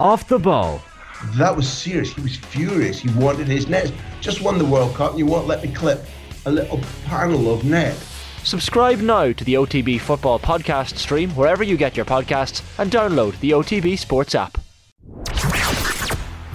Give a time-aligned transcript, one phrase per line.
[0.00, 0.82] Off the ball.
[1.36, 2.12] That was serious.
[2.12, 2.98] He was furious.
[2.98, 3.92] He wanted his net.
[4.20, 6.04] Just won the World Cup and you won't let me clip
[6.46, 7.94] a little panel of net.
[8.42, 13.38] Subscribe now to the OTB Football Podcast stream wherever you get your podcasts and download
[13.40, 14.58] the OTB Sports app.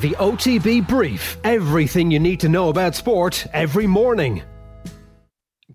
[0.02, 1.38] The OTB Brief.
[1.44, 4.44] Everything you need to know about sport every morning.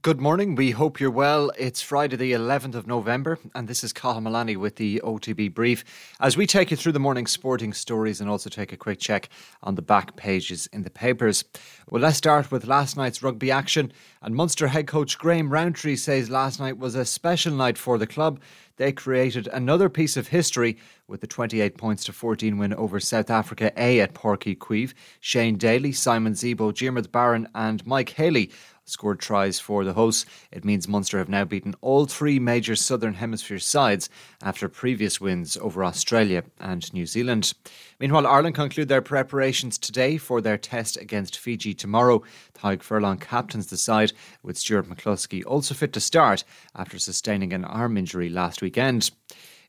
[0.04, 0.54] Good morning.
[0.54, 1.50] We hope you're well.
[1.56, 5.82] It's Friday, the 11th of November, and this is Cathal Mullaney with the OTB Brief
[6.20, 9.30] as we take you through the morning sporting stories and also take a quick check
[9.62, 11.46] on the back pages in the papers.
[11.88, 13.94] Well, let's start with last night's rugby action.
[14.20, 18.06] And Munster head coach Graham Rowntree says last night was a special night for the
[18.06, 18.40] club.
[18.76, 23.30] They created another piece of history with the 28 points to 14 win over South
[23.30, 24.92] Africa A at Uí Chaoimh.
[25.20, 28.50] Shane Daly, Simon Zebo, Diarmuid Barron, and Mike Haley
[28.84, 30.26] scored tries for the hosts.
[30.52, 34.08] It means Munster have now beaten all three major Southern Hemisphere sides
[34.42, 37.54] after previous wins over Australia and New Zealand.
[37.98, 42.22] Meanwhile, Ireland conclude their preparations today for their test against Fiji tomorrow.
[42.54, 47.64] Tadhg Furlong captains the side, with Stuart McCloskey also fit to start after sustaining an
[47.64, 49.10] arm injury last weekend.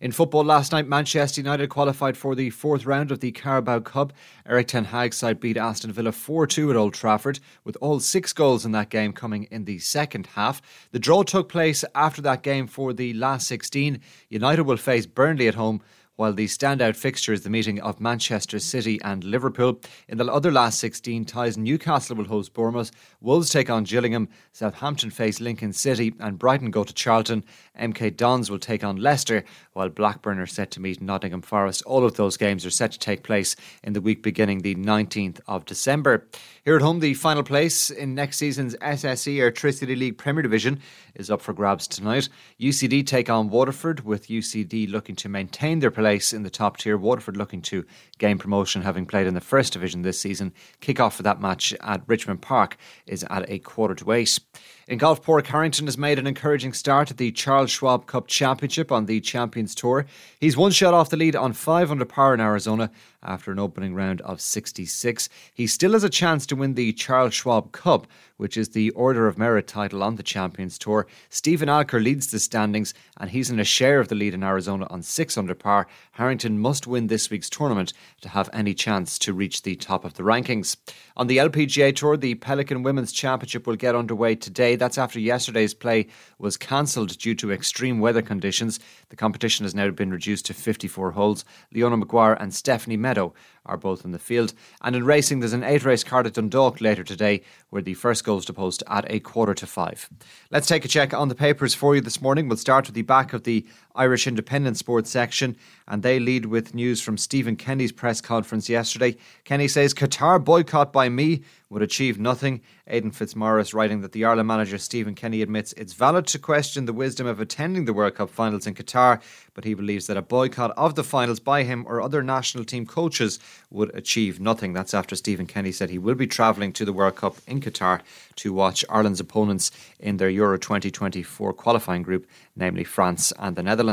[0.02, 4.12] In football last night, Manchester United qualified for the fourth round of the Carabao Cup.
[4.46, 8.34] Erik Ten Hag's side beat Aston Villa 4 2 at Old Trafford, with all six
[8.34, 10.62] goals in that game coming in the second half.
[10.92, 14.02] The draw took place after that game for the last 16.
[14.28, 15.82] United will face Burnley at home
[16.16, 19.80] while the standout fixture is the meeting of Manchester City and Liverpool.
[20.08, 22.92] In the other last 16 ties, Newcastle will host Bournemouth,
[23.22, 27.44] Wolves take on Gillingham, Southampton face Lincoln City, and Brighton go to Charlton.
[27.80, 31.84] MK Dons will take on Leicester, while Blackburn are set to meet Nottingham Forest.
[31.86, 35.40] All of those games are set to take place in the week beginning the 19th
[35.48, 36.28] of December.
[36.64, 40.80] Here at home, the final place in next season's SSE Airtricity League Premier Division
[41.16, 42.30] is up for grabs tonight.
[42.60, 46.98] UCD take on Waterford, with UCD looking to maintain their in the top tier.
[46.98, 47.86] Waterford looking to
[48.18, 50.54] gain promotion, having played in the first division this season.
[50.80, 54.40] Kick-off for that match at Richmond Park is at a quarter to eight.
[54.88, 58.92] In golf, Padraig Harrington has made an encouraging start at the Charles Schwab Cup Championship
[58.92, 60.06] on the Champions Tour.
[60.40, 62.92] He's one shot off the lead on 5 under par in Arizona
[63.24, 65.28] after an opening round of 66.
[65.56, 68.06] He still has a chance to win the Charles Schwab Cup,
[68.38, 71.08] which is the Order of Merit title on the Champions Tour.
[71.30, 74.86] Steven Alker leads the standings and he's in a share of the lead in Arizona
[74.92, 75.88] on 6 under par.
[76.14, 80.14] Harrington must win this week's tournament to have any chance to reach the top of
[80.14, 80.78] the rankings.
[81.18, 84.76] On the LPGA Tour, the Pelican Women's Championship will get underway today.
[84.76, 86.08] That's after yesterday's play
[86.40, 88.80] was cancelled due to extreme weather conditions.
[89.10, 91.46] The competition has now been reduced to 54 holes.
[91.74, 93.34] Leona Maguire and Stephanie Meadow
[93.66, 94.54] are both in the field.
[94.82, 98.24] And in racing, there's an eight race card at Dundalk later today where the first
[98.24, 100.10] goes to post at a quarter to five.
[100.52, 102.48] Let's take a check on the papers for you this morning.
[102.48, 105.56] We'll start with the back of the Irish Independent Sports section,
[105.88, 109.16] and they lead with news from Stephen Kenny's press conference yesterday.
[109.44, 112.62] Kenny says Qatar boycott by me would achieve nothing.
[112.88, 116.94] Aidan Fitzmaurice writing that the Ireland manager Stephen Kenny admits it's valid to question the
[116.94, 119.22] wisdom of attending the World Cup finals in Qatar,
[119.56, 122.86] but he believes that a boycott of the finals by him or other national team
[122.86, 123.40] coaches
[123.72, 124.74] would achieve nothing.
[124.74, 128.02] That's after Stephen Kenny said he will be travelling to the World Cup in Qatar
[128.36, 133.85] to watch Ireland's opponents in their Euro 2024 qualifying group, namely France and the Netherlands.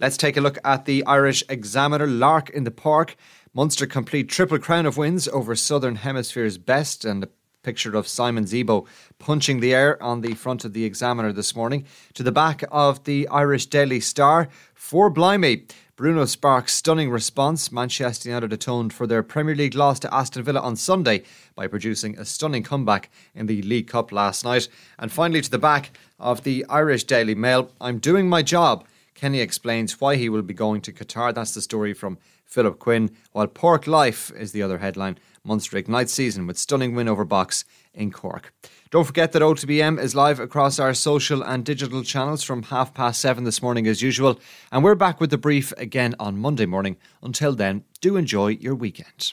[0.00, 3.16] Let's take a look at the Irish Examiner Lark in the Park.
[3.52, 7.28] Munster complete triple crown of wins over Southern Hemisphere's best and a
[7.62, 8.86] picture of Simon Zebo
[9.18, 11.84] punching the air on the front of the Examiner this morning.
[12.14, 14.48] To the back of the Irish Daily Star,
[14.84, 15.64] for Blimey.
[15.96, 17.70] Bruno Sparks' stunning response.
[17.70, 21.22] Manchester United atoned for their Premier League loss to Aston Villa on Sunday
[21.54, 24.68] by producing a stunning comeback in the League Cup last night.
[24.98, 28.84] And finally, to the back of the Irish Daily Mail, I'm doing my job.
[29.14, 31.34] Kenny explains why he will be going to Qatar.
[31.34, 35.18] That's the story from Philip Quinn, while Pork Life is the other headline.
[35.44, 38.52] Munster ignites season with stunning win over Boks in Cork.
[38.90, 42.94] Don't forget that OTB AM is live across our social and digital channels from half
[42.94, 44.38] past seven this morning as usual,
[44.72, 46.96] and we're back with the brief again on Monday morning.
[47.22, 49.32] Until then, do enjoy your weekend.